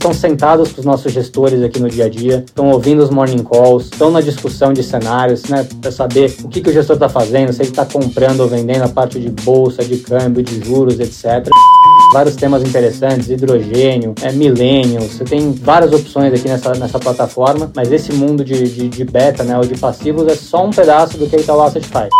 [0.00, 3.44] estão sentados com os nossos gestores aqui no dia a dia, estão ouvindo os morning
[3.44, 7.08] calls, estão na discussão de cenários, né, para saber o que, que o gestor está
[7.08, 10.98] fazendo, se ele está comprando ou vendendo a parte de bolsa, de câmbio, de juros,
[10.98, 11.48] etc
[12.12, 17.92] vários temas interessantes, hidrogênio, é, milênio, você tem várias opções aqui nessa, nessa plataforma, mas
[17.92, 21.28] esse mundo de, de, de beta, né, ou de passivos é só um pedaço do
[21.28, 22.10] que a Itaú Asset faz.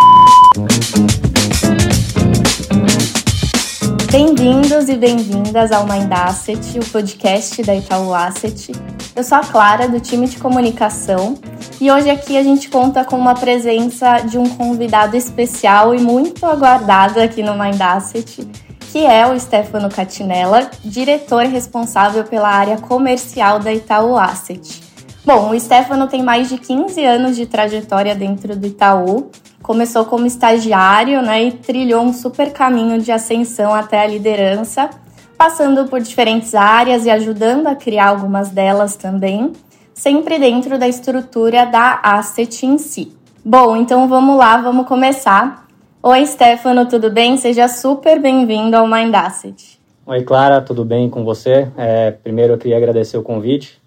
[4.10, 8.72] Bem-vindos e bem-vindas ao Mind Asset, o podcast da Itaú Asset.
[9.14, 11.38] Eu sou a Clara, do time de comunicação,
[11.80, 16.44] e hoje aqui a gente conta com uma presença de um convidado especial e muito
[16.44, 18.48] aguardado aqui no Mind Asset,
[18.90, 24.82] que é o Stefano Catinella, diretor responsável pela área comercial da Itaú Asset.
[25.24, 29.30] Bom, o Stefano tem mais de 15 anos de trajetória dentro do Itaú.
[29.70, 34.90] Começou como estagiário né, e trilhou um super caminho de ascensão até a liderança,
[35.38, 39.52] passando por diferentes áreas e ajudando a criar algumas delas também,
[39.94, 43.16] sempre dentro da estrutura da Asset em si.
[43.44, 45.68] Bom, então vamos lá, vamos começar.
[46.02, 47.36] Oi, Stefano, tudo bem?
[47.36, 49.80] Seja super bem-vindo ao Mind Asset.
[50.04, 51.70] Oi, Clara, tudo bem com você?
[51.76, 53.80] É, primeiro, eu queria agradecer o convite.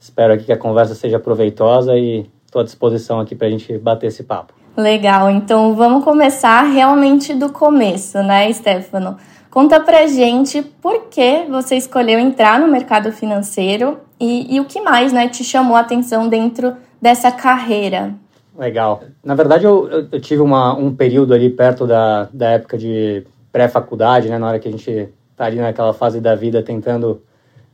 [0.00, 3.78] Espero aqui que a conversa seja proveitosa e estou à disposição aqui para a gente
[3.78, 4.57] bater esse papo.
[4.78, 9.16] Legal, então vamos começar realmente do começo, né, Stefano?
[9.50, 14.80] Conta pra gente por que você escolheu entrar no mercado financeiro e, e o que
[14.80, 18.14] mais né, te chamou a atenção dentro dessa carreira.
[18.56, 19.02] Legal.
[19.24, 24.28] Na verdade, eu, eu, tive uma, um período ali perto da, da época de pré-faculdade,
[24.28, 24.38] né?
[24.38, 27.20] Na hora que a gente tá ali naquela fase da vida tentando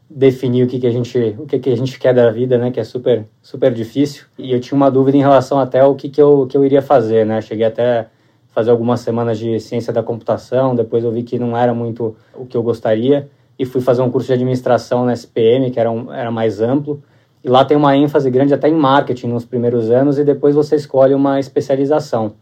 [0.09, 2.71] definir o que, que a gente o que, que a gente quer da vida, né?
[2.71, 4.25] Que é super super difícil.
[4.39, 6.83] E eu tinha uma dúvida em relação até ao que, que, eu, que eu iria
[6.83, 7.41] fazer, né?
[7.41, 8.09] Cheguei até
[8.55, 12.47] fazer algumas semanas de ciência da computação, depois eu vi que não era muito o
[12.47, 16.13] que eu gostaria e fui fazer um curso de administração na SPM, que era, um,
[16.13, 17.03] era mais amplo.
[17.43, 20.77] E lá tem uma ênfase grande até em marketing nos primeiros anos e depois você
[20.77, 22.35] escolhe uma especialização.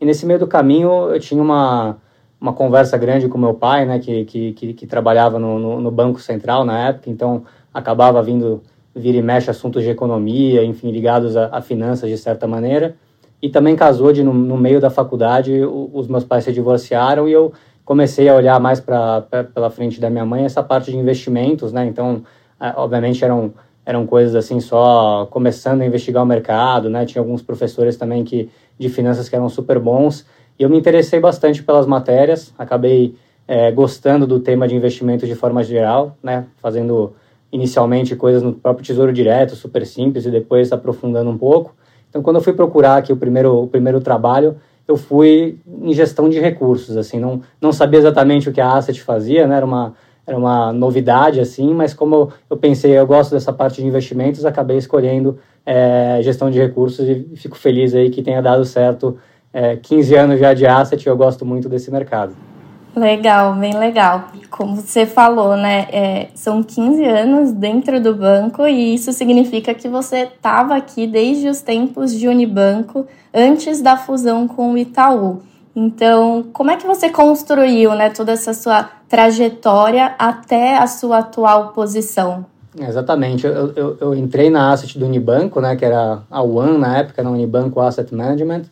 [0.00, 1.96] E nesse meio do caminho eu tinha uma,
[2.42, 5.90] uma conversa grande com meu pai, né, que, que, que, que trabalhava no, no, no,
[5.92, 8.60] Banco Central na época, então acabava vindo
[8.92, 12.96] vir e mexe assuntos de economia, enfim, ligados a, a finanças de certa maneira.
[13.40, 17.28] E também casou de, no, no meio da faculdade, o, os meus pais se divorciaram
[17.28, 17.52] e eu
[17.84, 19.22] comecei a olhar mais para
[19.54, 21.86] pela frente da minha mãe essa parte de investimentos, né?
[21.86, 22.24] Então,
[22.76, 23.52] obviamente eram
[23.84, 27.06] eram coisas assim só começando a investigar o mercado, né?
[27.06, 30.24] Tinha alguns professores também que de finanças que eram super bons
[30.62, 33.14] eu me interessei bastante pelas matérias, acabei
[33.46, 36.46] é, gostando do tema de investimento de forma geral, né?
[36.56, 37.12] Fazendo
[37.50, 41.74] inicialmente coisas no próprio Tesouro Direto, super simples e depois aprofundando um pouco.
[42.08, 44.56] Então, quando eu fui procurar aqui o primeiro o primeiro trabalho,
[44.86, 49.00] eu fui em gestão de recursos, assim, não não sabia exatamente o que a Asset
[49.02, 49.56] fazia, né?
[49.56, 49.94] Era uma
[50.26, 54.76] era uma novidade assim, mas como eu pensei, eu gosto dessa parte de investimentos, acabei
[54.76, 59.18] escolhendo é, gestão de recursos e fico feliz aí que tenha dado certo.
[59.52, 62.34] É, 15 anos já de asset, eu gosto muito desse mercado.
[62.94, 64.28] Legal, bem legal.
[64.50, 65.86] Como você falou, né?
[65.90, 71.48] É, são 15 anos dentro do banco e isso significa que você estava aqui desde
[71.48, 75.40] os tempos de Unibanco, antes da fusão com o Itaú.
[75.74, 81.68] Então, como é que você construiu né, toda essa sua trajetória até a sua atual
[81.68, 82.44] posição?
[82.78, 83.46] Exatamente.
[83.46, 87.22] Eu, eu, eu, entrei na Asset do Unibanco, né, que era a One na época,
[87.22, 88.64] na Unibanco Asset Management,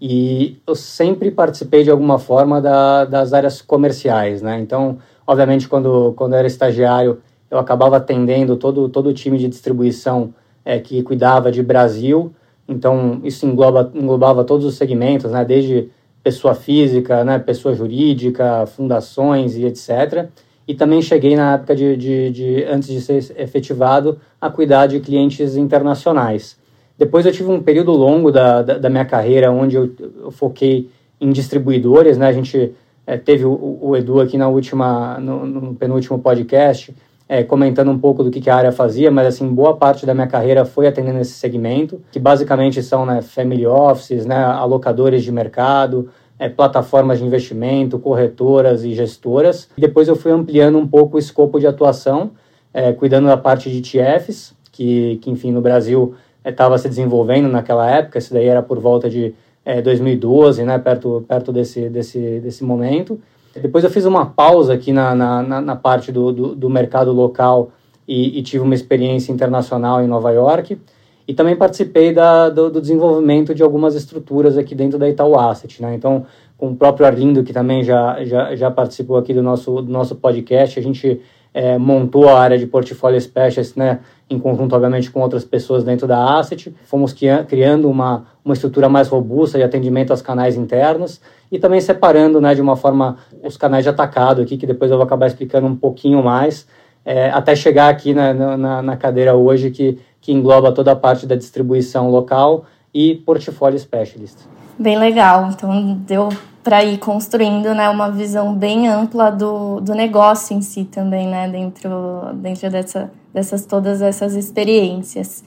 [0.00, 4.42] e eu sempre participei de alguma forma da, das áreas comerciais.
[4.42, 4.60] Né?
[4.60, 7.18] Então, obviamente, quando, quando eu era estagiário,
[7.50, 10.32] eu acabava atendendo todo, todo o time de distribuição
[10.64, 12.32] é, que cuidava de Brasil,
[12.68, 15.88] então isso engloba, englobava todos os segmentos, né, desde
[16.22, 20.28] pessoa física, né, pessoa jurídica, fundações e etc.
[20.66, 25.00] E também cheguei na época de, de, de, antes de ser efetivado, a cuidar de
[25.00, 26.58] clientes internacionais.
[26.98, 30.90] Depois eu tive um período longo da, da, da minha carreira onde eu, eu, foquei
[31.20, 32.26] em distribuidores, né?
[32.26, 32.74] A gente
[33.06, 36.92] é, teve o, o, Edu aqui na última, no, no penúltimo podcast,
[37.28, 40.12] é, comentando um pouco do que, que, a área fazia, mas assim, boa parte da
[40.12, 45.30] minha carreira foi atendendo esse segmento, que basicamente são né, family offices, né, alocadores de
[45.30, 49.68] mercado, é, plataformas de investimento, corretoras e gestoras.
[49.76, 52.32] E depois eu fui ampliando um pouco o escopo de atuação,
[52.72, 56.14] é, cuidando da parte de ETFs, que, que enfim, no Brasil
[56.48, 59.34] estava é, se desenvolvendo naquela época, isso daí era por volta de
[59.82, 63.20] 2012, é, né, perto, perto desse, desse, desse momento.
[63.54, 67.70] Depois eu fiz uma pausa aqui na, na, na parte do, do, do, mercado local
[68.06, 70.78] e, e, tive uma experiência internacional em Nova York.
[71.26, 75.82] E também participei da, do, do, desenvolvimento de algumas estruturas aqui dentro da Itaú Asset.
[75.82, 75.94] Né?
[75.94, 76.24] Então,
[76.56, 80.16] com o próprio Arlindo, que também já, já, já participou aqui do nosso, do nosso
[80.16, 81.20] podcast, a gente
[81.52, 84.00] é, montou a área de portfólio specialist, né,
[84.30, 86.74] em conjunto, obviamente, com outras pessoas dentro da Asset.
[86.84, 87.14] Fomos
[87.46, 92.54] criando uma, uma estrutura mais robusta de atendimento aos canais internos e também separando né,
[92.54, 95.76] de uma forma os canais de atacado aqui, que depois eu vou acabar explicando um
[95.76, 96.66] pouquinho mais,
[97.04, 101.26] é, até chegar aqui na, na, na, cadeira hoje, que, que engloba toda a parte
[101.26, 104.40] da distribuição local e portfólio specialist.
[104.78, 105.48] Bem legal.
[105.50, 106.28] Então, deu
[106.68, 111.48] para ir construindo né, uma visão bem ampla do, do negócio em si também, né,
[111.48, 111.90] dentro,
[112.34, 115.42] dentro dessa, dessas todas essas experiências.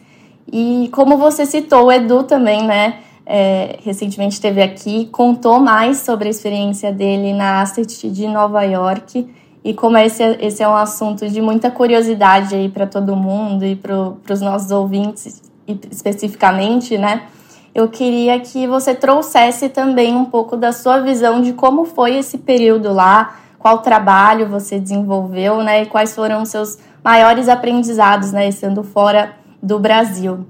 [0.51, 6.27] E como você citou, o Edu também, né, é, recentemente esteve aqui, contou mais sobre
[6.27, 9.29] a experiência dele na Asset de Nova York
[9.63, 13.75] e como esse, esse é um assunto de muita curiosidade aí para todo mundo e
[13.75, 15.39] para os nossos ouvintes
[15.91, 17.27] especificamente, né?
[17.73, 22.37] Eu queria que você trouxesse também um pouco da sua visão de como foi esse
[22.37, 25.83] período lá, qual trabalho você desenvolveu, né?
[25.83, 28.49] E quais foram os seus maiores aprendizados, né?
[28.49, 30.45] Estando fora do Brasil.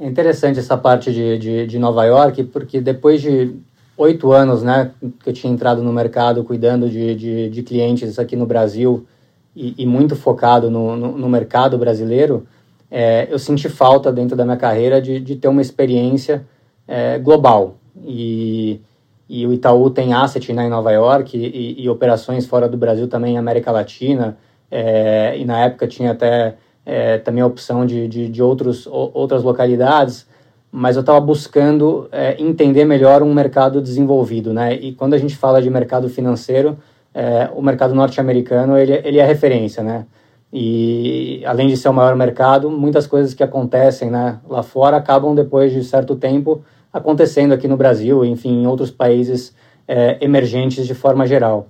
[0.00, 3.54] É interessante essa parte de, de, de Nova York, porque depois de
[3.96, 8.36] oito anos, né, que eu tinha entrado no mercado cuidando de, de, de clientes aqui
[8.36, 9.06] no Brasil
[9.54, 12.46] e, e muito focado no, no, no mercado brasileiro,
[12.90, 16.46] é, eu senti falta dentro da minha carreira de, de ter uma experiência
[16.86, 17.76] é, global.
[18.04, 18.80] E,
[19.28, 23.08] e o Itaú tem asset né, em Nova York e, e operações fora do Brasil
[23.08, 24.38] também América Latina.
[24.70, 29.42] É, e na época tinha até é, também a opção de, de, de outros, outras
[29.42, 30.26] localidades,
[30.72, 34.74] mas eu estava buscando é, entender melhor um mercado desenvolvido, né?
[34.74, 36.78] E quando a gente fala de mercado financeiro,
[37.14, 40.06] é, o mercado norte-americano ele, ele é referência, né?
[40.52, 45.34] E além de ser o maior mercado, muitas coisas que acontecem né, lá fora acabam
[45.34, 46.62] depois de certo tempo
[46.92, 49.54] acontecendo aqui no Brasil, enfim, em outros países
[49.86, 51.68] é, emergentes de forma geral.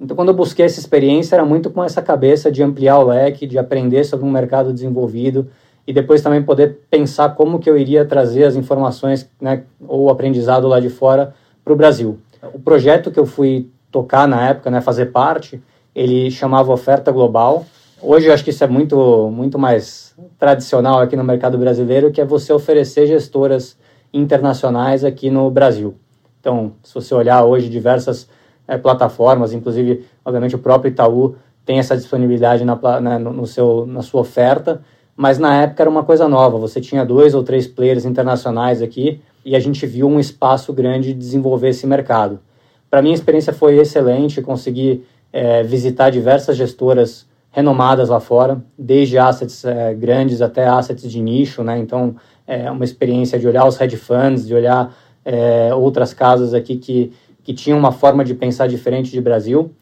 [0.00, 3.46] Então, quando eu busquei essa experiência, era muito com essa cabeça de ampliar o leque,
[3.46, 5.48] de aprender sobre um mercado desenvolvido
[5.86, 10.10] e depois também poder pensar como que eu iria trazer as informações né, ou o
[10.10, 11.34] aprendizado lá de fora
[11.64, 12.18] para o Brasil.
[12.54, 15.62] O projeto que eu fui tocar na época, né, fazer parte,
[15.94, 17.66] ele chamava Oferta Global.
[18.02, 22.18] Hoje eu acho que isso é muito, muito mais tradicional aqui no mercado brasileiro, que
[22.18, 23.76] é você oferecer gestoras
[24.12, 25.94] internacionais aqui no Brasil.
[26.40, 28.26] Então, se você olhar hoje diversas
[28.66, 31.36] é, plataformas, inclusive, obviamente, o próprio Itaú
[31.66, 34.80] tem essa disponibilidade na, né, no seu, na sua oferta,
[35.14, 36.56] mas na época era uma coisa nova.
[36.56, 41.12] Você tinha dois ou três players internacionais aqui e a gente viu um espaço grande
[41.12, 42.40] de desenvolver esse mercado.
[42.88, 49.18] Para mim, a experiência foi excelente, consegui é, visitar diversas gestoras renomadas lá fora, desde
[49.18, 51.78] assets é, grandes até assets de nicho, né?
[51.78, 52.14] Então,
[52.46, 54.94] é uma experiência de olhar os hedge funds, de olhar
[55.24, 57.12] é, outras casas aqui que
[57.42, 59.72] que tinham uma forma de pensar diferente de Brasil.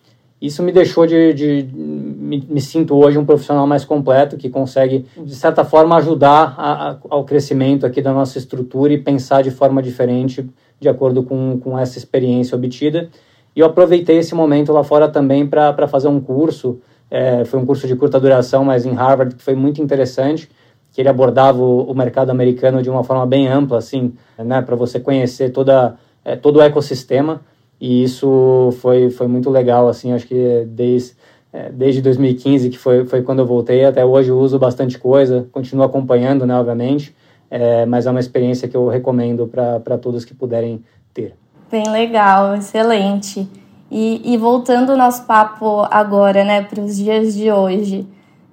[0.40, 5.04] Isso me deixou de, de me, me, sinto hoje um profissional mais completo que consegue
[5.16, 9.50] de certa forma ajudar a, a, ao crescimento aqui da nossa estrutura e pensar de
[9.50, 10.48] forma diferente
[10.78, 13.10] de acordo com, com essa experiência obtida.
[13.54, 16.78] E eu aproveitei esse momento lá fora também para fazer um curso.
[17.10, 20.48] É, foi um curso de curta duração, mas em Harvard que foi muito interessante,
[20.92, 24.76] que ele abordava o, o mercado americano de uma forma bem ampla, assim, né, para
[24.76, 27.40] você conhecer toda é, todo o ecossistema
[27.80, 31.14] e isso foi, foi muito legal, assim, acho que desde,
[31.52, 35.46] é, desde 2015, que foi, foi quando eu voltei, até hoje eu uso bastante coisa,
[35.52, 37.14] continuo acompanhando, né, obviamente,
[37.50, 40.82] é, mas é uma experiência que eu recomendo para todos que puderem
[41.14, 41.34] ter.
[41.70, 43.48] Bem legal, excelente.
[43.90, 48.06] E, e voltando o nosso papo agora, né, para os dias de hoje,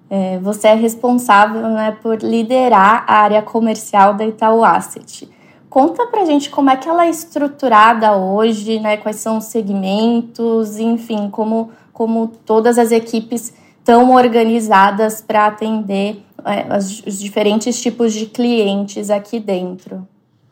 [0.10, 5.30] é, você é responsável né, por liderar a área comercial da Itaú Asset.
[5.70, 8.96] Conta pra gente como é que ela é estruturada hoje, né?
[8.96, 16.77] Quais são os segmentos, enfim, como, como todas as equipes estão organizadas para atender é,
[16.77, 20.08] os diferentes tipos de clientes aqui dentro.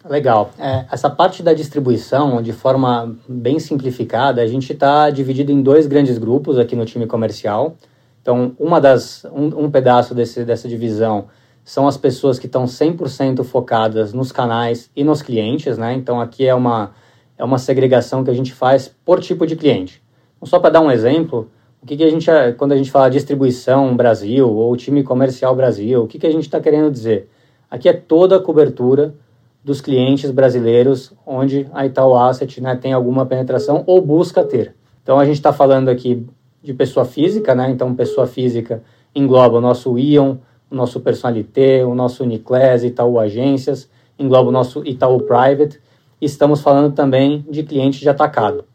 [0.09, 0.51] Legal.
[0.59, 5.87] É, essa parte da distribuição, de forma bem simplificada, a gente está dividido em dois
[5.87, 7.77] grandes grupos aqui no time comercial.
[8.21, 11.27] Então, uma das, um, um pedaço desse, dessa divisão
[11.63, 15.93] são as pessoas que estão 100% focadas nos canais e nos clientes, né?
[15.93, 16.91] Então aqui é uma,
[17.37, 20.03] é uma segregação que a gente faz por tipo de cliente.
[20.35, 21.49] Então, só para dar um exemplo,
[21.81, 26.03] o que, que a gente, quando a gente fala distribuição Brasil ou time comercial Brasil,
[26.03, 27.29] o que, que a gente está querendo dizer?
[27.71, 29.15] Aqui é toda a cobertura
[29.63, 34.75] dos clientes brasileiros onde a Itaú Asset né, tem alguma penetração ou busca ter.
[35.01, 36.25] Então a gente está falando aqui
[36.61, 37.69] de pessoa física, né?
[37.69, 38.81] Então pessoa física
[39.15, 40.37] engloba o nosso Ion,
[40.71, 45.79] o nosso Personalité, o nosso Uniclass, Itaú Agências, engloba o nosso Itaú Private.
[46.19, 48.65] E estamos falando também de cliente de atacado.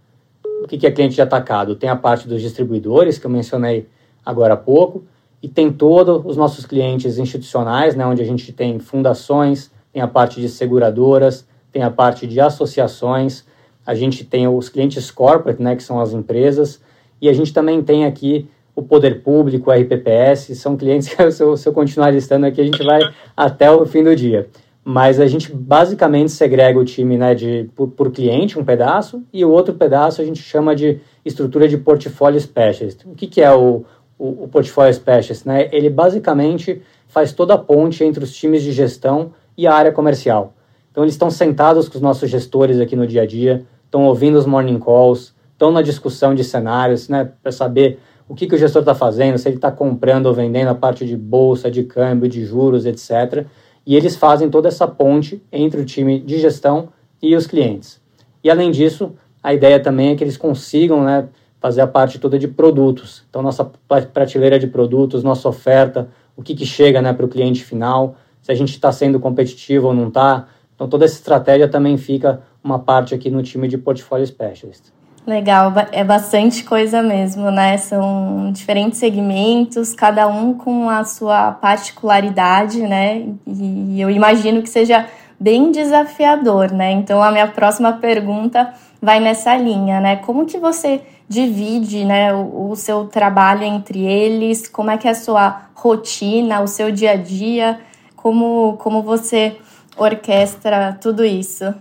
[0.62, 1.76] O que é cliente de atacado?
[1.76, 3.88] Tem a parte dos distribuidores, que eu mencionei
[4.24, 5.04] agora há pouco,
[5.42, 10.08] e tem todos os nossos clientes institucionais, né, onde a gente tem fundações, tem a
[10.08, 13.44] parte de seguradoras, tem a parte de associações,
[13.86, 16.80] a gente tem os clientes corporate, né, que são as empresas,
[17.20, 21.42] e a gente também tem aqui o poder público, o RPPS, são clientes que se
[21.42, 23.00] eu, se eu continuar listando aqui, a gente vai
[23.36, 24.48] até o fim do dia.
[24.84, 29.44] Mas a gente basicamente segrega o time né, de, por, por cliente, um pedaço, e
[29.44, 33.04] o outro pedaço a gente chama de estrutura de portfólio specialist.
[33.04, 33.84] O que, que é o,
[34.18, 35.44] o, o portfólio specialist?
[35.44, 35.68] Né?
[35.72, 40.54] Ele basicamente faz toda a ponte entre os times de gestão e a área comercial.
[40.92, 44.38] Então eles estão sentados com os nossos gestores aqui no dia a dia, estão ouvindo
[44.38, 47.98] os morning calls, estão na discussão de cenários, né, para saber
[48.28, 51.04] o que, que o gestor está fazendo, se ele está comprando ou vendendo a parte
[51.04, 53.46] de bolsa, de câmbio, de juros, etc.
[53.84, 58.00] E eles fazem toda essa ponte entre o time de gestão e os clientes.
[58.44, 59.12] E além disso,
[59.42, 63.24] a ideia também é que eles consigam né, fazer a parte toda de produtos.
[63.28, 63.64] Então, nossa
[64.12, 68.14] prateleira de produtos, nossa oferta, o que, que chega né, para o cliente final,
[68.48, 70.46] se a gente está sendo competitivo ou não está.
[70.74, 74.84] Então, toda essa estratégia também fica uma parte aqui no time de Portfolio Specialist.
[75.26, 77.76] Legal, é bastante coisa mesmo, né?
[77.76, 83.26] São diferentes segmentos, cada um com a sua particularidade, né?
[83.46, 85.04] E eu imagino que seja
[85.38, 86.90] bem desafiador, né?
[86.92, 90.16] Então a minha próxima pergunta vai nessa linha, né?
[90.16, 94.66] Como que você divide, né, o, o seu trabalho entre eles?
[94.66, 97.78] Como é que é a sua rotina, o seu dia a dia?
[98.20, 99.56] Como como você
[99.96, 101.72] orquestra tudo isso?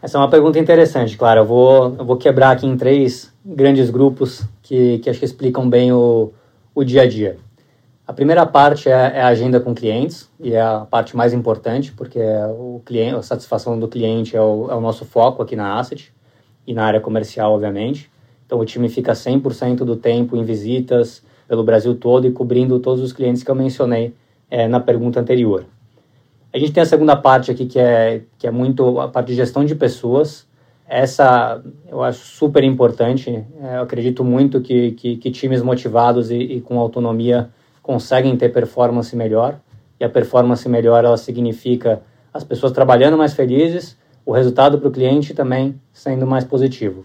[0.00, 1.40] Essa é uma pergunta interessante, claro.
[1.40, 5.68] Eu vou, eu vou quebrar aqui em três grandes grupos que, que acho que explicam
[5.68, 6.32] bem o,
[6.74, 7.36] o dia a dia.
[8.06, 11.92] A primeira parte é, é, a agenda com clientes, e é a parte mais importante,
[11.92, 12.20] porque
[12.58, 16.10] o cliente, a satisfação do cliente é o, é o nosso foco aqui na Asset
[16.66, 18.10] e na área comercial, obviamente.
[18.46, 23.02] Então, o time fica 100% do tempo em visitas pelo Brasil todo e cobrindo todos
[23.02, 24.14] os clientes que eu mencionei
[24.50, 25.64] é, na pergunta anterior.
[26.52, 29.34] A gente tem a segunda parte aqui que é, que é muito a parte de
[29.34, 30.46] gestão de pessoas.
[30.88, 33.44] Essa eu acho super importante.
[33.62, 37.50] É, eu acredito muito que, que, que times motivados e, e, com autonomia
[37.82, 39.60] conseguem ter performance melhor.
[40.00, 42.00] E a performance melhor ela significa
[42.32, 47.04] as pessoas trabalhando mais felizes, o resultado para o cliente também sendo mais positivo.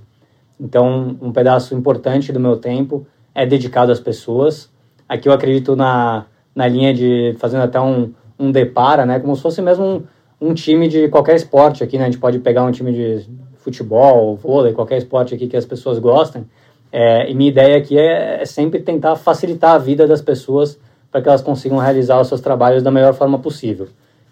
[0.60, 4.72] Então, um pedaço importante do meu tempo é dedicado às pessoas.
[5.10, 9.20] Aqui eu acredito na, na linha de fazendo até um, um depara, né?
[9.20, 12.04] Como se fosse mesmo um, um time de qualquer esporte aqui, né?
[12.04, 13.26] A gente pode pegar um time de
[13.58, 16.46] futebol, vôlei, qualquer esporte aqui que as pessoas gostem.
[16.92, 20.80] É, e minha ideia aqui é, é, sempre tentar facilitar a vida das pessoas
[21.12, 23.88] para que elas consigam realizar os seus trabalhos da melhor forma possível.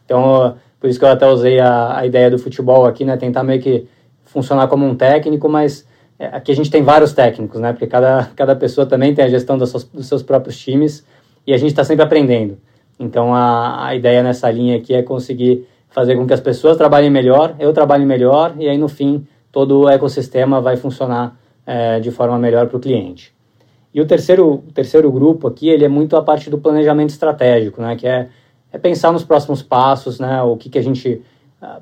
[0.05, 3.17] Então, por isso que eu até usei a, a ideia do futebol aqui, né?
[3.17, 3.87] Tentar meio que
[4.25, 5.87] funcionar como um técnico, mas
[6.19, 7.71] é, aqui a gente tem vários técnicos, né?
[7.71, 11.03] Porque cada, cada pessoa também tem a gestão dos seus, dos seus próprios times
[11.45, 12.57] e a gente está sempre aprendendo.
[12.99, 17.09] Então a, a ideia nessa linha aqui é conseguir fazer com que as pessoas trabalhem
[17.09, 22.11] melhor, eu trabalhe melhor e aí no fim todo o ecossistema vai funcionar é, de
[22.11, 23.33] forma melhor para o cliente.
[23.93, 27.81] E o terceiro, o terceiro grupo aqui, ele é muito a parte do planejamento estratégico,
[27.81, 28.29] né, que é,
[28.71, 31.21] é pensar nos próximos passos, né, o que, que a gente,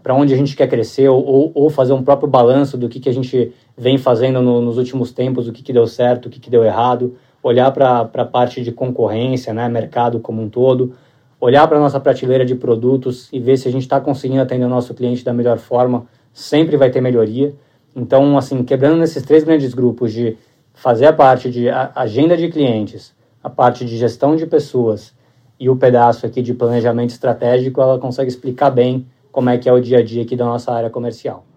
[0.01, 3.09] para onde a gente quer crescer, ou, ou fazer um próprio balanço do que, que
[3.09, 6.39] a gente vem fazendo no, nos últimos tempos, o que, que deu certo, o que,
[6.39, 10.93] que deu errado, olhar para a parte de concorrência, né, mercado como um todo,
[11.39, 14.65] olhar para a nossa prateleira de produtos e ver se a gente está conseguindo atender
[14.65, 17.53] o nosso cliente da melhor forma, sempre vai ter melhoria.
[17.95, 20.37] Então, assim, quebrando nesses três grandes grupos de
[20.73, 25.13] fazer a parte de agenda de clientes, a parte de gestão de pessoas
[25.59, 29.73] e o pedaço aqui de planejamento estratégico, ela consegue explicar bem como é que é
[29.73, 31.48] o dia a dia aqui da nossa área comercial.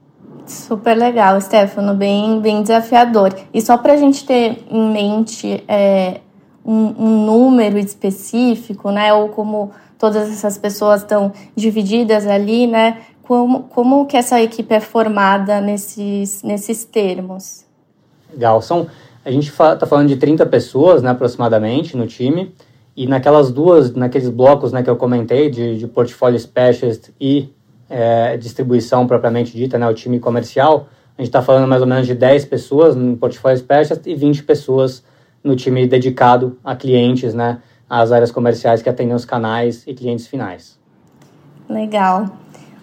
[0.46, 3.34] Super legal, Stefano, bem, bem desafiador.
[3.52, 6.20] E só para a gente ter em mente é,
[6.64, 9.12] um, um, número específico, né?
[9.14, 12.98] Ou como todas essas pessoas estão divididas ali, né?
[13.22, 17.64] Como, como que essa equipe é formada nesses, nesses termos?
[18.32, 18.88] Legal, são,
[19.24, 22.52] a gente está falando de 30 pessoas, né, aproximadamente, no time,
[22.96, 27.48] e naquelas duas, naqueles blocos, né, que eu comentei, de, de portfólio specialist e
[27.92, 32.06] é, distribuição propriamente dita, né, o time comercial, a gente está falando mais ou menos
[32.06, 35.04] de 10 pessoas no portfólio specialist e 20 pessoas
[35.44, 37.58] no time dedicado a clientes, né,
[37.88, 40.80] às áreas comerciais que atendem os canais e clientes finais.
[41.68, 42.26] Legal.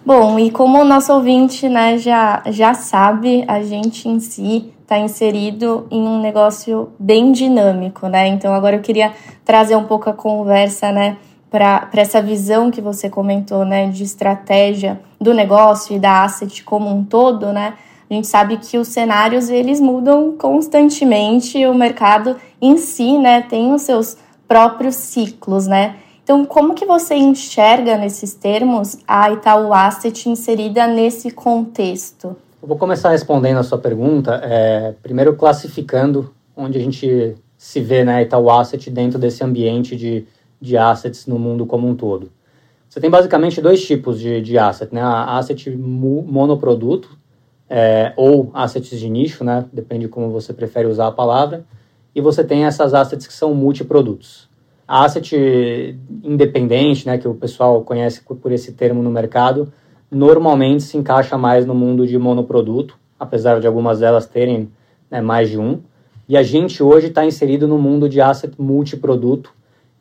[0.06, 4.96] Bom, e como o nosso ouvinte né, já, já sabe, a gente em si está
[4.98, 8.26] inserido em um negócio bem dinâmico, né?
[8.26, 9.12] Então agora eu queria
[9.44, 11.16] trazer um pouco a conversa, né,
[11.50, 16.88] para essa visão que você comentou, né, de estratégia do negócio e da asset como
[16.88, 17.74] um todo, né?
[18.08, 23.72] A gente sabe que os cenários eles mudam constantemente, o mercado em si, né, tem
[23.72, 24.16] os seus
[24.46, 25.96] próprios ciclos, né?
[26.22, 32.36] Então, como que você enxerga nesses termos a Itaú Asset inserida nesse contexto?
[32.62, 38.04] Eu vou começar respondendo a sua pergunta, é, primeiro classificando onde a gente se vê
[38.04, 40.26] né, Itaú Asset dentro desse ambiente de,
[40.60, 42.30] de assets no mundo como um todo.
[42.88, 45.00] Você tem basicamente dois tipos de, de asset, né?
[45.00, 47.16] A asset monoproduto
[47.68, 49.64] é, ou assets de nicho, né?
[49.72, 51.64] Depende de como você prefere usar a palavra.
[52.12, 54.48] E você tem essas assets que são multiprodutos.
[54.86, 59.72] A asset independente, né, que o pessoal conhece por esse termo no mercado,
[60.10, 64.68] normalmente se encaixa mais no mundo de monoproduto, apesar de algumas delas terem
[65.08, 65.78] né, mais de um.
[66.28, 69.52] E a gente hoje está inserido no mundo de asset multiproduto.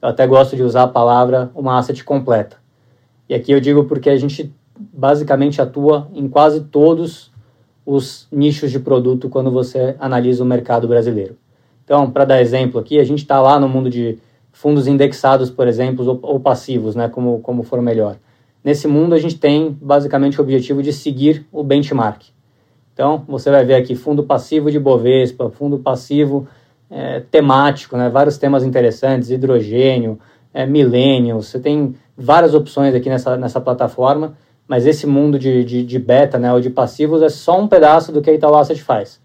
[0.01, 2.57] Eu até gosto de usar a palavra uma asset completa.
[3.27, 7.31] E aqui eu digo porque a gente basicamente atua em quase todos
[7.85, 11.35] os nichos de produto quando você analisa o mercado brasileiro.
[11.83, 14.17] Então, para dar exemplo aqui, a gente está lá no mundo de
[14.51, 18.17] fundos indexados, por exemplo, ou, ou, passivos, né, como, como for melhor.
[18.63, 22.23] Nesse mundo, a gente tem basicamente o objetivo de seguir o benchmark.
[22.93, 26.47] Então, você vai ver aqui fundo passivo de Bovespa, fundo passivo
[26.89, 30.19] é, temático, né, vários temas interessantes, hidrogênio,
[30.53, 34.33] é, millennials, você tem várias opções aqui nessa, nessa plataforma,
[34.67, 38.11] mas esse mundo de, de, de, beta, né, ou de passivos, é só um pedaço
[38.11, 39.19] do que a Itaú Asset faz.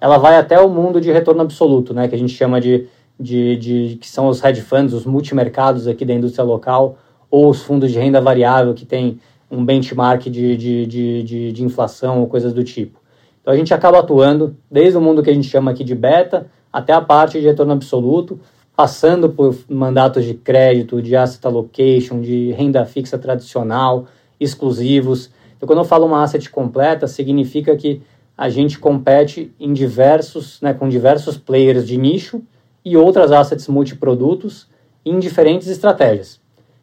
[0.00, 2.86] Ela vai até o mundo de retorno absoluto, né, que a gente chama de,
[3.18, 6.98] de, de que são os hedge funds, os multimercados aqui da indústria local,
[7.30, 9.18] ou os fundos de renda variável que tem
[9.50, 12.98] um benchmark de, de, de, de, de inflação ou coisas do tipo.
[13.40, 16.46] Então a gente acaba atuando desde o mundo que a gente chama aqui de beta
[16.72, 18.40] até a parte de retorno absoluto,
[18.74, 24.06] passando por mandatos de crédito, de asset allocation, de renda fixa tradicional,
[24.40, 25.30] exclusivos.
[25.56, 28.00] Então, quando eu falo uma asset completa, significa que
[28.36, 32.42] a gente compete em diversos, né, com diversos players de nicho
[32.84, 34.66] e outras assets multiprodutos
[35.04, 36.40] em diferentes estratégias.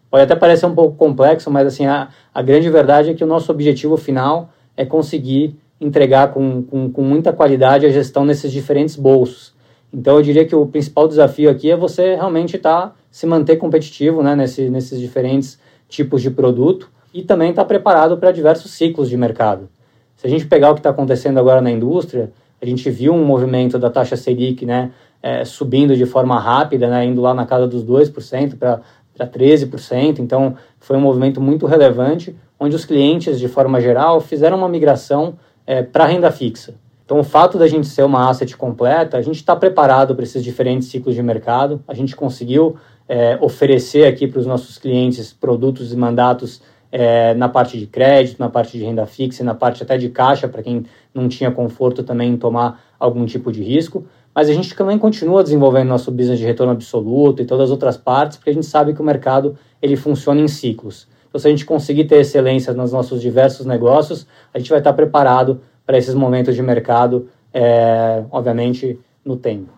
[0.09, 3.27] Pode até parecer um pouco complexo, mas assim, a, a grande verdade é que o
[3.27, 8.95] nosso objetivo final é conseguir entregar com, com, com muita qualidade a gestão nesses diferentes
[8.95, 9.53] bolsos.
[9.93, 13.57] Então eu diria que o principal desafio aqui é você realmente estar tá, se manter
[13.57, 18.71] competitivo né, nesse, nesses diferentes tipos de produto e também estar tá preparado para diversos
[18.71, 19.67] ciclos de mercado.
[20.15, 23.25] Se a gente pegar o que está acontecendo agora na indústria, a gente viu um
[23.25, 24.91] movimento da taxa Selic né,
[25.23, 28.81] é, subindo de forma rápida, né, indo lá na casa dos 2% para
[29.17, 34.69] 13%, então foi um movimento muito relevante, onde os clientes, de forma geral, fizeram uma
[34.69, 36.75] migração é, para renda fixa.
[37.09, 40.43] Então, o fato da gente ser uma asset completa, a gente está preparado para esses
[40.43, 42.75] diferentes ciclos de mercado, a gente conseguiu
[43.07, 48.37] é, oferecer aqui para os nossos clientes produtos e mandatos é, na parte de crédito,
[48.37, 52.03] na parte de renda fixa, na parte até de caixa, para quem não tinha conforto
[52.03, 54.05] também em tomar algum tipo de risco.
[54.35, 57.97] Mas a gente também continua desenvolvendo nosso business de retorno absoluto e todas as outras
[57.97, 61.07] partes, porque a gente sabe que o mercado ele funciona em ciclos.
[61.27, 64.93] Então, se a gente conseguir ter excelência nos nossos diversos negócios, a gente vai estar
[64.93, 69.69] preparado para esses momentos de mercado, é, obviamente, no tempo.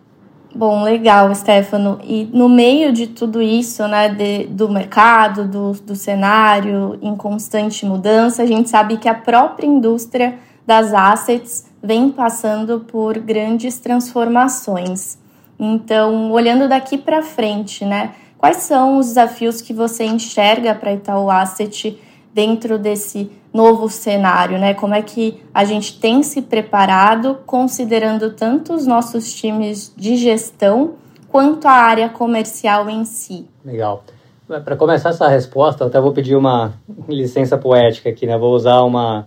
[0.54, 1.98] Bom, legal, Stefano.
[2.04, 7.86] E no meio de tudo isso, né, de, do mercado, do, do cenário em constante
[7.86, 10.34] mudança, a gente sabe que a própria indústria
[10.66, 15.16] das assets vem passando por grandes transformações.
[15.58, 21.30] Então, olhando daqui para frente, né, quais são os desafios que você enxerga para Itaú
[21.30, 21.98] Asset
[22.34, 24.74] dentro desse novo cenário, né?
[24.74, 30.94] Como é que a gente tem se preparado, considerando tanto os nossos times de gestão
[31.28, 33.46] quanto a área comercial em si?
[33.64, 34.04] Legal.
[34.46, 36.74] Para começar essa resposta, eu até vou pedir uma
[37.08, 38.36] licença poética aqui, né?
[38.36, 39.26] Vou usar uma,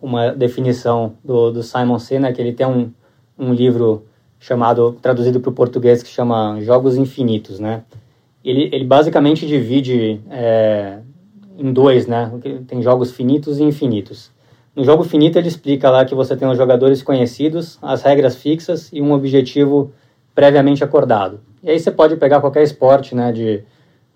[0.00, 2.92] uma definição do, do Simon Sinek, que ele tem um,
[3.38, 4.04] um livro
[4.38, 7.82] chamado, traduzido para o português, que chama Jogos Infinitos, né?
[8.44, 11.00] Ele, ele basicamente divide é,
[11.60, 12.32] em dois, né?
[12.66, 14.30] Tem jogos finitos e infinitos.
[14.74, 18.88] No jogo finito ele explica lá que você tem os jogadores conhecidos, as regras fixas
[18.92, 19.92] e um objetivo
[20.34, 21.40] previamente acordado.
[21.62, 23.62] E aí você pode pegar qualquer esporte, né, de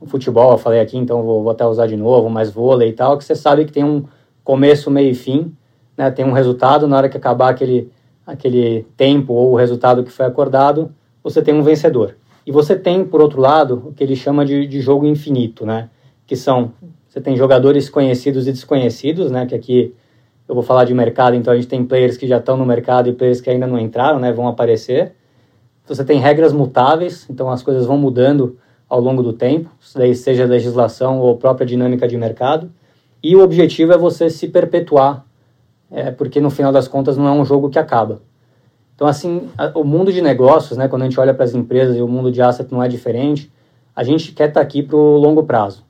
[0.07, 3.19] futebol, eu falei aqui, então vou, vou até usar de novo, mais vôlei e tal,
[3.19, 4.05] que você sabe que tem um
[4.43, 5.55] começo, meio e fim,
[5.97, 7.91] né, tem um resultado, na hora que acabar aquele,
[8.27, 12.17] aquele tempo ou o resultado que foi acordado, você tem um vencedor.
[12.47, 15.89] E você tem, por outro lado, o que ele chama de, de jogo infinito, né,
[16.27, 16.73] que são
[17.15, 19.47] você tem jogadores conhecidos e desconhecidos, né?
[19.47, 19.95] Que aqui
[20.49, 23.09] eu vou falar de mercado, então a gente tem players que já estão no mercado
[23.09, 24.33] e players que ainda não entraram, né?
[24.33, 25.13] Vão aparecer.
[25.87, 30.45] Você tem regras mutáveis, então as coisas vão mudando ao longo do tempo, daí seja
[30.45, 32.73] legislação ou própria dinâmica de mercado.
[33.23, 35.25] E o objetivo é você se perpetuar
[35.93, 38.23] é, porque no final das contas não é um jogo que acaba.
[38.97, 41.97] Então, assim, a, o mundo de negócios, né, quando a gente olha para as empresas
[41.97, 43.53] e o mundo de asset não é diferente,
[43.95, 45.85] a gente quer estar tá aqui para o longo prazo.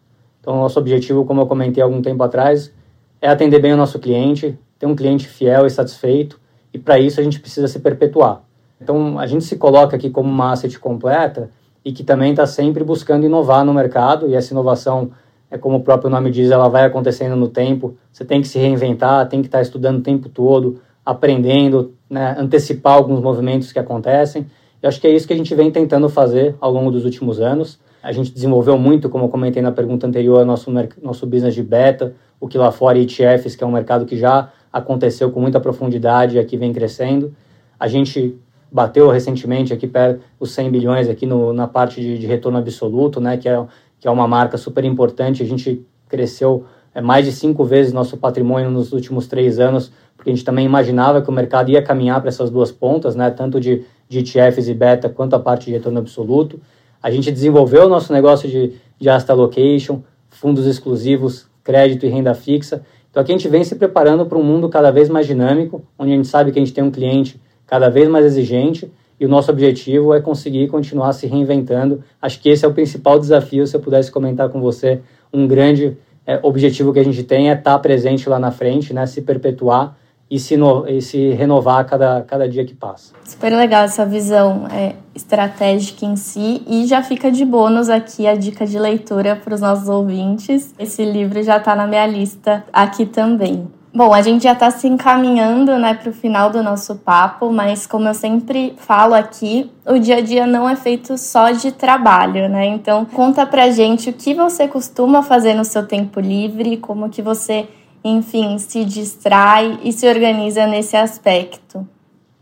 [0.45, 2.71] Então, nosso objetivo, como eu comentei algum tempo atrás,
[3.19, 6.39] é atender bem o nosso cliente, ter um cliente fiel e satisfeito,
[6.71, 8.43] e para isso a gente precisa se perpetuar.
[8.79, 11.49] Então, a gente se coloca aqui como uma asset completa
[11.83, 15.13] e que também está sempre buscando inovar no mercado, e essa inovação,
[15.51, 17.97] é como o próprio nome diz, ela vai acontecendo no tempo.
[18.13, 22.37] Você tem que se reinventar, tem que estar tá estudando o tempo todo, aprendendo, né,
[22.39, 24.47] antecipar alguns movimentos que acontecem.
[24.83, 27.41] Eu acho que é isso que a gente vem tentando fazer ao longo dos últimos
[27.41, 27.79] anos.
[28.05, 30.71] A gente desenvolveu muito, como eu comentei na pergunta anterior, nosso,
[31.03, 34.53] nosso business de beta, o que lá fora ETFs, que é um mercado que já
[34.71, 37.35] aconteceu com muita profundidade e aqui vem crescendo.
[37.81, 38.38] A gente
[38.71, 43.23] bateu recentemente aqui perto os 100 bilhões aqui no, na parte de, de, retorno absoluto,
[43.23, 43.64] né, que é,
[43.99, 45.43] que é uma marca super importante.
[45.43, 50.29] A gente cresceu é, mais de cinco vezes nosso patrimônio nos últimos três anos, porque
[50.29, 53.59] a gente também imaginava que o mercado ia caminhar para essas duas pontas, né, tanto
[53.59, 56.61] de, de ETFs e beta quanto a parte de retorno absoluto.
[57.05, 62.33] A gente desenvolveu o nosso negócio de, de asset allocation, fundos exclusivos, crédito e renda
[62.33, 62.81] fixa.
[63.11, 66.12] Então aqui a gente vem se preparando para um mundo cada vez mais dinâmico, onde
[66.12, 68.90] a gente sabe que a gente tem um cliente cada vez mais exigente
[69.21, 72.03] e o nosso objetivo é conseguir continuar se reinventando.
[72.23, 73.67] Acho que esse é o principal desafio.
[73.67, 77.55] Se eu pudesse comentar com você, um grande é, objetivo que a gente tem é
[77.55, 79.95] estar presente lá na frente, né, se perpetuar
[80.31, 83.13] e se, no, e se renovar a cada, cada dia que passa.
[83.25, 88.35] Super legal essa visão é, estratégica em si e já fica de bônus aqui a
[88.35, 90.75] dica de leitura para os nossos ouvintes.
[90.79, 93.69] Esse livro já está na minha lista aqui também.
[93.97, 97.87] Bom, a gente já está se encaminhando né, para o final do nosso papo, mas
[97.87, 102.49] como eu sempre falo aqui, o dia a dia não é feito só de trabalho,
[102.49, 102.67] né?
[102.67, 107.23] Então conta pra gente o que você costuma fazer no seu tempo livre, como que
[107.23, 107.69] você
[108.05, 111.88] enfim, se distrai e se organiza nesse aspecto.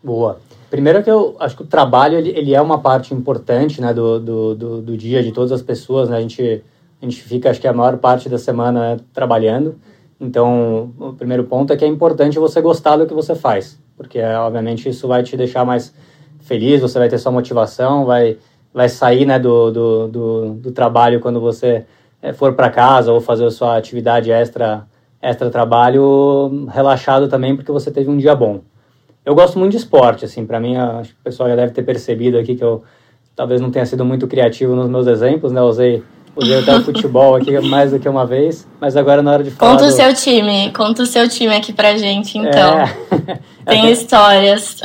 [0.03, 0.41] Boa.
[0.69, 4.19] Primeiro que eu acho que o trabalho ele, ele é uma parte importante né, do,
[4.19, 6.09] do, do, do, dia de todas as pessoas.
[6.09, 6.17] Né?
[6.17, 6.65] A, gente,
[7.01, 9.77] a gente fica, acho que a maior parte da semana trabalhando.
[10.19, 14.23] Então, o primeiro ponto é que é importante você gostar do que você faz, porque
[14.23, 15.93] obviamente isso vai te deixar mais
[16.41, 18.39] feliz, você vai ter sua motivação, vai,
[18.73, 21.85] vai sair né, do, do, do, do trabalho quando você
[22.23, 24.87] eh, for para casa ou fazer a sua atividade extra
[25.23, 28.61] extra trabalho relaxado também porque você teve um dia bom.
[29.25, 31.85] Eu gosto muito de esporte, assim, para mim, acho que o pessoal já deve ter
[31.85, 32.83] percebido aqui que eu
[33.37, 35.63] talvez não tenha sido muito criativo nos meus exemplos, né?
[35.63, 36.03] usei,
[36.61, 39.73] até o futebol aqui mais do que uma vez, mas agora na hora de falar.
[39.73, 39.91] Conta do...
[39.91, 42.81] o seu time, conta o seu time aqui pra gente, então.
[42.81, 43.39] É...
[43.65, 44.81] Tem histórias.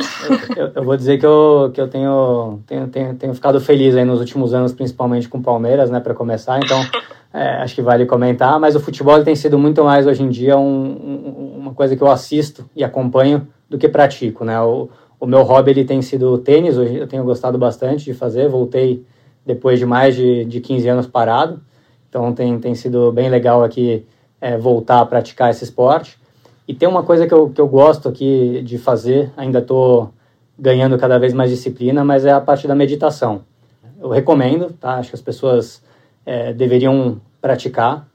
[0.56, 4.06] Eu, eu, vou dizer que eu, que eu tenho, tenho, tenho, tenho ficado feliz aí
[4.06, 6.80] nos últimos anos, principalmente com o Palmeiras, né, para começar, então
[7.34, 10.58] é, acho que vale comentar, mas o futebol tem sido muito mais hoje em dia
[10.58, 14.62] um, um, uma coisa que eu assisto e acompanho do que pratico, né?
[14.62, 18.14] O, o meu hobby ele tem sido o tênis, hoje eu tenho gostado bastante de
[18.14, 19.04] fazer, voltei
[19.48, 21.62] depois de mais de, de 15 anos parado,
[22.10, 24.06] então tem, tem sido bem legal aqui
[24.42, 26.20] é, voltar a praticar esse esporte.
[26.68, 30.14] E tem uma coisa que eu, que eu gosto aqui de fazer, ainda estou
[30.60, 33.42] ganhando cada vez mais disciplina, mas é a parte da meditação.
[34.02, 34.96] Eu recomendo, tá?
[34.96, 35.82] Acho que as pessoas
[36.26, 38.06] é, deveriam praticar.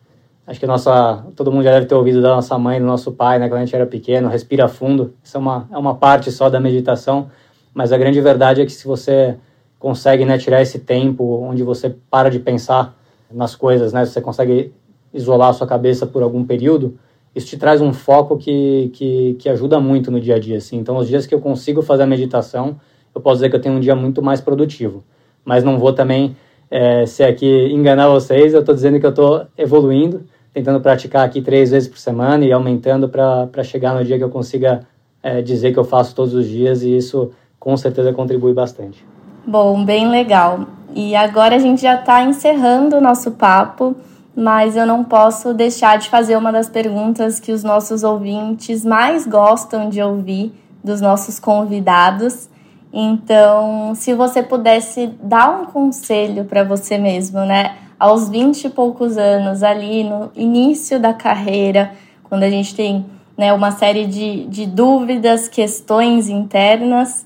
[0.47, 3.38] Acho que nossa, todo mundo já deve ter ouvido da nossa mãe, do nosso pai,
[3.38, 5.14] né, quando a gente era pequeno, respira fundo.
[5.23, 7.31] Isso é uma, é uma parte só da meditação,
[7.73, 9.37] mas a grande verdade é que se você
[9.83, 12.97] consegue né, tirar esse tempo onde você para de pensar
[13.29, 14.73] nas coisas, né, você consegue
[15.12, 16.97] isolar a sua cabeça por algum período,
[17.35, 20.59] isso te traz um foco que, que, que ajuda muito no dia a dia.
[20.59, 20.77] Assim.
[20.77, 22.77] Então, os dias que eu consigo fazer a meditação,
[23.12, 25.03] eu posso dizer que eu tenho um dia muito mais produtivo.
[25.45, 26.37] Mas não vou também
[26.71, 31.42] é, se aqui enganar vocês, eu estou dizendo que eu estou evoluindo, tentando praticar aqui
[31.42, 34.87] três vezes por semana e aumentando para chegar no dia que eu consiga
[35.23, 39.12] é, dizer que eu faço todos os dias e isso com certeza contribui bastante.
[39.46, 40.66] Bom, bem legal.
[40.94, 43.96] E agora a gente já está encerrando o nosso papo,
[44.37, 49.26] mas eu não posso deixar de fazer uma das perguntas que os nossos ouvintes mais
[49.26, 52.48] gostam de ouvir dos nossos convidados,
[52.92, 59.16] então, se você pudesse dar um conselho para você mesmo, né, aos 20 e poucos
[59.16, 61.92] anos, ali no início da carreira,
[62.24, 67.24] quando a gente tem né, uma série de, de dúvidas, questões internas,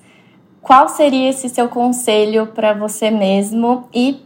[0.67, 4.21] qual seria esse seu conselho para você mesmo e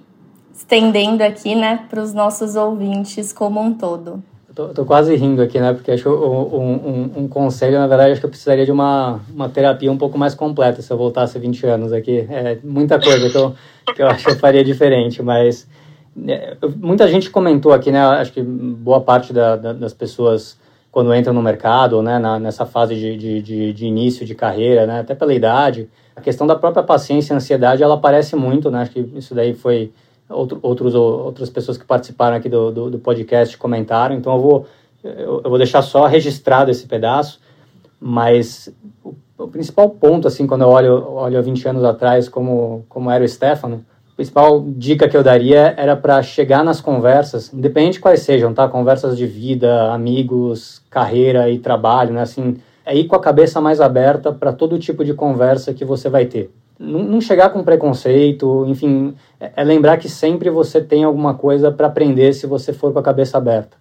[0.54, 4.22] estendendo aqui né, para os nossos ouvintes como um todo?
[4.54, 5.74] Tô, tô, quase rindo aqui, né?
[5.74, 9.50] Porque acho um, um, um, conselho, na verdade, acho que eu precisaria de uma, uma
[9.50, 12.26] terapia um pouco mais completa se eu voltasse 20 anos aqui.
[12.30, 13.54] É muita coisa que eu,
[13.94, 15.68] que eu acho que eu faria diferente, mas
[16.26, 18.00] é, muita gente comentou aqui, né?
[18.00, 20.58] Acho que boa parte da, da, das pessoas
[20.90, 24.86] quando entram no mercado, né, na, nessa fase de, de, de, de, início de carreira,
[24.86, 25.88] né, até pela idade.
[26.16, 29.54] A questão da própria paciência e ansiedade, ela aparece muito, né, acho que isso daí
[29.54, 29.92] foi
[30.28, 34.66] outro, outros, outras pessoas que participaram aqui do, do, do podcast comentaram, então eu vou,
[35.04, 37.40] eu, vou deixar só registrado esse pedaço,
[38.00, 38.72] mas
[39.04, 43.10] o, o, principal ponto, assim, quando eu olho, olho há 20 anos atrás como, como
[43.10, 43.84] era o Stefano,
[44.20, 48.68] principal dica que eu daria era para chegar nas conversas, independente de quais sejam, tá?
[48.68, 52.20] Conversas de vida, amigos, carreira e trabalho, né?
[52.20, 56.10] Assim, é ir com a cabeça mais aberta para todo tipo de conversa que você
[56.10, 56.50] vai ter.
[56.78, 61.72] Não, não chegar com preconceito, enfim, é, é, lembrar que sempre você tem alguma coisa
[61.72, 63.78] para aprender se você for com a cabeça aberta.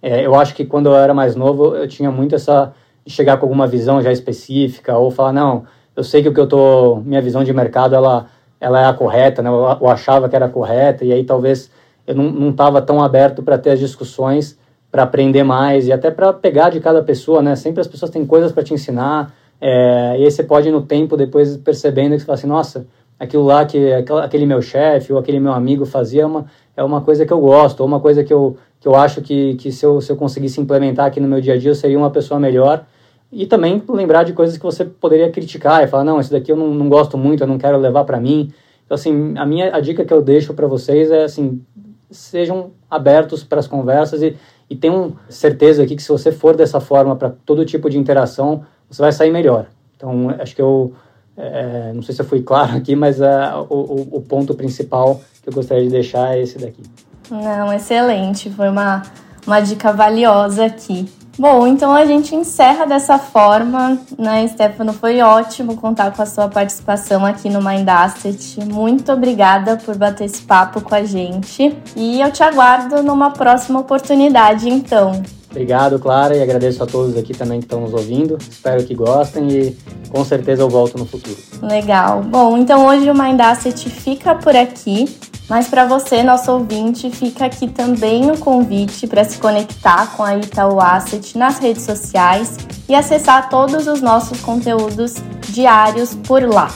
[0.00, 2.72] É, eu acho que quando eu era mais novo, eu tinha muito essa
[3.04, 5.64] de chegar com alguma visão já específica ou falar, não,
[5.96, 8.28] eu sei que o que eu tô, minha visão de mercado, ela
[8.60, 9.48] ela é a correta, né?
[9.48, 11.70] Eu, achava que era correta e aí talvez
[12.06, 14.58] eu não estava tão aberto para ter as discussões,
[14.90, 17.56] para aprender mais e até para pegar de cada pessoa, né?
[17.56, 21.16] Sempre as pessoas têm coisas para te ensinar é, e aí você pode no tempo
[21.16, 22.86] depois percebendo que você fala assim, nossa,
[23.18, 23.92] aquilo lá que
[24.22, 26.46] aquele meu chefe ou aquele meu amigo fazia é uma,
[26.76, 29.54] é uma coisa que eu gosto, ou uma coisa que eu, que eu acho que,
[29.56, 31.98] que se, eu, se eu conseguisse implementar aqui no meu dia a dia eu seria
[31.98, 32.86] uma pessoa melhor
[33.32, 36.56] e também lembrar de coisas que você poderia criticar e falar, não, isso daqui eu
[36.56, 38.52] não, não gosto muito, eu não quero levar para mim.
[38.84, 41.62] Então, assim, a minha a dica que eu deixo para vocês é, assim,
[42.10, 44.36] sejam abertos para as conversas e,
[44.68, 48.64] e tenham certeza aqui que se você for dessa forma para todo tipo de interação,
[48.88, 49.66] você vai sair melhor.
[49.96, 50.92] Então, acho que eu,
[51.36, 55.48] é, não sei se eu fui claro aqui, mas é, o, o ponto principal que
[55.48, 56.82] eu gostaria de deixar é esse daqui.
[57.30, 58.50] Não, excelente.
[58.50, 59.02] Foi uma,
[59.46, 61.08] uma dica valiosa aqui.
[61.40, 64.92] Bom, então a gente encerra dessa forma, né, Stefano?
[64.92, 68.62] Foi ótimo contar com a sua participação aqui no Mind Asset.
[68.66, 71.74] Muito obrigada por bater esse papo com a gente.
[71.96, 75.22] E eu te aguardo numa próxima oportunidade, então.
[75.50, 78.38] Obrigado, Clara, e agradeço a todos aqui também que estão nos ouvindo.
[78.48, 79.76] Espero que gostem e
[80.08, 81.36] com certeza eu volto no futuro.
[81.62, 82.22] Legal.
[82.22, 85.06] Bom, então hoje o Mind Asset fica por aqui.
[85.48, 90.36] Mas para você, nosso ouvinte, fica aqui também o convite para se conectar com a
[90.36, 92.56] Itaú Asset nas redes sociais
[92.88, 95.16] e acessar todos os nossos conteúdos
[95.48, 96.70] diários por lá.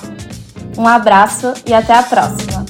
[0.76, 2.64] Um abraço e até a próxima!